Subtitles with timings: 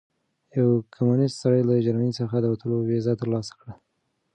[0.57, 3.73] یو کمونیست سړي له جرمني څخه د وتلو ویزه ترلاسه کړه.